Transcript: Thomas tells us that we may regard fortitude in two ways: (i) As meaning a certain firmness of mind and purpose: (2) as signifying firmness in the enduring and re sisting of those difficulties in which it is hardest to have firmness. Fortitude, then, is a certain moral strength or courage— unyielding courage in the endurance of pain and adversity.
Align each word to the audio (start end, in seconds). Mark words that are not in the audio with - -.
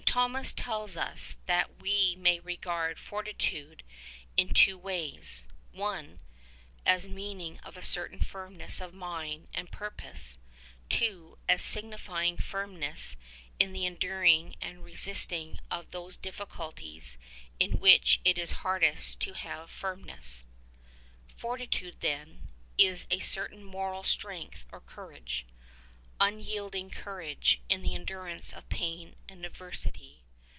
Thomas 0.03 0.51
tells 0.51 0.97
us 0.97 1.37
that 1.45 1.79
we 1.81 2.17
may 2.17 2.41
regard 2.41 2.99
fortitude 2.99 3.81
in 4.35 4.53
two 4.53 4.77
ways: 4.77 5.45
(i) 5.79 6.05
As 6.85 7.07
meaning 7.07 7.61
a 7.63 7.81
certain 7.81 8.19
firmness 8.19 8.81
of 8.81 8.93
mind 8.93 9.47
and 9.53 9.71
purpose: 9.71 10.37
(2) 10.89 11.37
as 11.47 11.63
signifying 11.63 12.35
firmness 12.35 13.15
in 13.57 13.71
the 13.71 13.85
enduring 13.85 14.57
and 14.59 14.83
re 14.83 14.95
sisting 14.95 15.59
of 15.71 15.91
those 15.91 16.17
difficulties 16.17 17.17
in 17.57 17.79
which 17.79 18.19
it 18.25 18.37
is 18.37 18.51
hardest 18.51 19.21
to 19.21 19.31
have 19.31 19.71
firmness. 19.71 20.45
Fortitude, 21.37 22.01
then, 22.01 22.49
is 22.77 23.07
a 23.11 23.19
certain 23.19 23.63
moral 23.63 24.03
strength 24.03 24.65
or 24.73 24.81
courage— 24.81 25.45
unyielding 26.21 26.91
courage 26.91 27.61
in 27.67 27.81
the 27.81 27.95
endurance 27.95 28.53
of 28.53 28.69
pain 28.69 29.15
and 29.27 29.43
adversity. 29.43 30.19